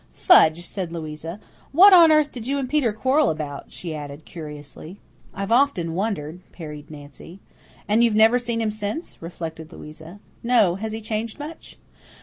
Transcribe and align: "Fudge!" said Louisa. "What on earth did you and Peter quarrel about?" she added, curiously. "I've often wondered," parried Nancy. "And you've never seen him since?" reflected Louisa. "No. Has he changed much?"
"Fudge!" 0.13 0.65
said 0.65 0.91
Louisa. 0.91 1.39
"What 1.73 1.93
on 1.93 2.11
earth 2.11 2.31
did 2.31 2.47
you 2.47 2.57
and 2.57 2.67
Peter 2.67 2.91
quarrel 2.91 3.29
about?" 3.29 3.71
she 3.71 3.93
added, 3.93 4.25
curiously. 4.25 4.97
"I've 5.31 5.51
often 5.51 5.93
wondered," 5.93 6.39
parried 6.51 6.89
Nancy. 6.89 7.39
"And 7.87 8.03
you've 8.03 8.15
never 8.15 8.39
seen 8.39 8.61
him 8.61 8.71
since?" 8.71 9.21
reflected 9.21 9.71
Louisa. 9.71 10.19
"No. 10.41 10.73
Has 10.73 10.93
he 10.93 11.01
changed 11.01 11.37
much?" 11.37 11.77